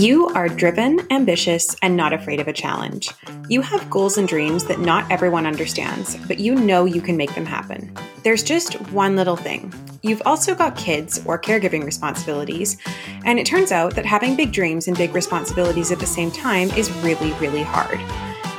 You 0.00 0.28
are 0.28 0.48
driven, 0.48 1.00
ambitious, 1.10 1.74
and 1.82 1.96
not 1.96 2.12
afraid 2.12 2.38
of 2.38 2.46
a 2.46 2.52
challenge. 2.52 3.10
You 3.48 3.62
have 3.62 3.90
goals 3.90 4.16
and 4.16 4.28
dreams 4.28 4.66
that 4.66 4.78
not 4.78 5.10
everyone 5.10 5.44
understands, 5.44 6.16
but 6.28 6.38
you 6.38 6.54
know 6.54 6.84
you 6.84 7.00
can 7.00 7.16
make 7.16 7.34
them 7.34 7.44
happen. 7.44 7.92
There's 8.22 8.44
just 8.44 8.74
one 8.92 9.16
little 9.16 9.34
thing. 9.34 9.74
You've 10.04 10.22
also 10.24 10.54
got 10.54 10.76
kids 10.76 11.20
or 11.26 11.36
caregiving 11.36 11.84
responsibilities, 11.84 12.78
and 13.24 13.40
it 13.40 13.46
turns 13.46 13.72
out 13.72 13.96
that 13.96 14.06
having 14.06 14.36
big 14.36 14.52
dreams 14.52 14.86
and 14.86 14.96
big 14.96 15.12
responsibilities 15.16 15.90
at 15.90 15.98
the 15.98 16.06
same 16.06 16.30
time 16.30 16.70
is 16.76 16.92
really, 17.02 17.32
really 17.40 17.64
hard. 17.64 17.98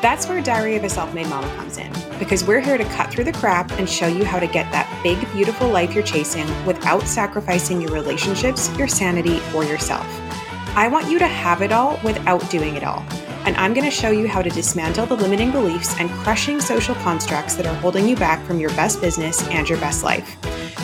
That's 0.02 0.28
where 0.28 0.42
Diary 0.42 0.76
of 0.76 0.84
a 0.84 0.90
Self 0.90 1.14
Made 1.14 1.28
Mama 1.28 1.48
comes 1.56 1.78
in, 1.78 1.90
because 2.20 2.44
we're 2.44 2.60
here 2.60 2.78
to 2.78 2.84
cut 2.84 3.12
through 3.12 3.24
the 3.24 3.32
crap 3.32 3.72
and 3.80 3.90
show 3.90 4.08
you 4.08 4.26
how 4.26 4.40
to 4.40 4.48
get 4.48 4.70
that 4.74 4.90
big, 5.04 5.18
beautiful 5.32 5.70
life 5.70 5.94
you're 5.94 6.04
chasing 6.04 6.48
without 6.66 7.04
sacrificing 7.04 7.80
your 7.80 7.94
relationships, 7.94 8.78
your 8.78 8.90
sanity, 8.90 9.40
or 9.56 9.64
yourself. 9.64 10.06
I 10.76 10.88
want 10.88 11.10
you 11.10 11.20
to 11.20 11.28
have 11.28 11.62
it 11.62 11.72
all 11.72 12.00
without 12.04 12.48
doing 12.50 12.76
it 12.76 12.84
all. 12.84 13.04
And 13.46 13.56
I'm 13.58 13.74
going 13.74 13.86
to 13.86 13.92
show 13.92 14.12
you 14.12 14.28
how 14.28 14.42
to 14.42 14.50
dismantle 14.50 15.08
the 15.08 15.16
limiting 15.16 15.52
beliefs 15.52 15.96
and 16.00 16.10
crushing 16.10 16.62
social 16.62 16.96
constructs 16.96 17.56
that 17.56 17.66
are 17.66 17.76
holding 17.76 18.08
you 18.08 18.16
back 18.16 18.46
from 18.46 18.60
your 18.60 18.70
best 18.72 19.02
business 19.02 19.48
and 19.48 19.68
your 19.68 19.80
best 19.80 20.04
life. 20.04 20.38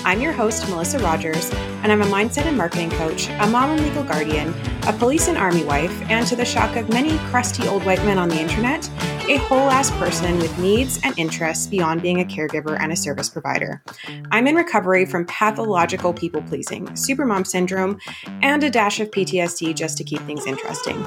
I'm 0.05 0.21
your 0.21 0.33
host, 0.33 0.67
Melissa 0.69 0.99
Rogers, 0.99 1.51
and 1.83 1.91
I'm 1.91 2.01
a 2.01 2.05
mindset 2.05 2.45
and 2.45 2.57
marketing 2.57 2.91
coach, 2.91 3.29
a 3.29 3.47
mom 3.47 3.71
and 3.71 3.81
legal 3.81 4.03
guardian, 4.03 4.53
a 4.87 4.93
police 4.93 5.27
and 5.27 5.37
army 5.37 5.63
wife, 5.63 6.01
and 6.09 6.25
to 6.27 6.35
the 6.35 6.45
shock 6.45 6.75
of 6.75 6.89
many 6.89 7.17
crusty 7.29 7.67
old 7.67 7.83
white 7.85 8.03
men 8.05 8.17
on 8.17 8.29
the 8.29 8.39
internet, 8.39 8.89
a 9.27 9.37
whole 9.37 9.69
ass 9.71 9.89
person 9.91 10.37
with 10.37 10.55
needs 10.59 10.99
and 11.03 11.17
interests 11.17 11.65
beyond 11.65 12.01
being 12.01 12.21
a 12.21 12.25
caregiver 12.25 12.79
and 12.79 12.91
a 12.91 12.95
service 12.95 13.27
provider. 13.27 13.81
I'm 14.29 14.45
in 14.45 14.55
recovery 14.55 15.05
from 15.05 15.25
pathological 15.25 16.13
people 16.13 16.43
pleasing, 16.43 16.85
supermom 16.89 17.47
syndrome, 17.47 17.99
and 18.43 18.63
a 18.63 18.69
dash 18.69 18.99
of 18.99 19.09
PTSD 19.09 19.75
just 19.75 19.97
to 19.97 20.03
keep 20.03 20.21
things 20.21 20.45
interesting. 20.45 21.03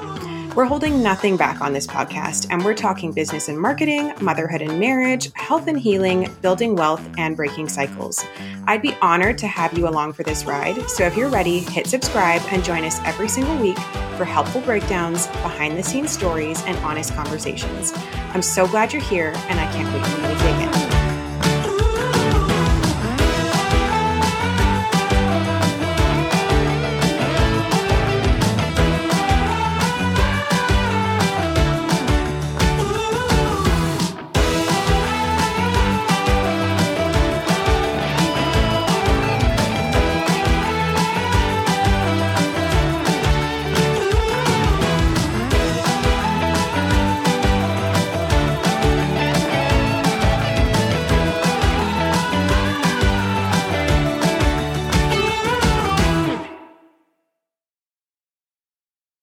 We're 0.55 0.65
holding 0.65 1.01
nothing 1.01 1.37
back 1.37 1.61
on 1.61 1.71
this 1.71 1.87
podcast, 1.87 2.47
and 2.49 2.65
we're 2.65 2.73
talking 2.73 3.13
business 3.13 3.47
and 3.47 3.57
marketing, 3.57 4.11
motherhood 4.19 4.61
and 4.61 4.79
marriage, 4.79 5.31
health 5.35 5.67
and 5.67 5.79
healing, 5.79 6.29
building 6.41 6.75
wealth, 6.75 7.07
and 7.17 7.37
breaking 7.37 7.69
cycles. 7.69 8.25
I'd 8.65 8.81
be 8.81 8.95
honored 8.95 9.37
to 9.37 9.47
have 9.47 9.77
you 9.77 9.87
along 9.87 10.13
for 10.13 10.23
this 10.23 10.45
ride, 10.45 10.89
so 10.89 11.05
if 11.05 11.15
you're 11.15 11.29
ready, 11.29 11.59
hit 11.59 11.87
subscribe 11.87 12.41
and 12.51 12.63
join 12.63 12.83
us 12.83 12.99
every 13.05 13.29
single 13.29 13.55
week 13.57 13.77
for 14.17 14.25
helpful 14.25 14.61
breakdowns, 14.61 15.27
behind 15.27 15.77
the 15.77 15.83
scenes 15.83 16.11
stories, 16.11 16.61
and 16.65 16.77
honest 16.79 17.13
conversations. 17.13 17.93
I'm 18.33 18.41
so 18.41 18.67
glad 18.67 18.93
you're 18.93 19.01
here, 19.01 19.33
and 19.49 19.59
I 19.59 19.71
can't 19.71 19.91
wait 19.93 20.05
for 20.05 20.21
you 20.21 20.27
to 20.27 20.43
dig 20.43 20.83
in. 20.83 20.88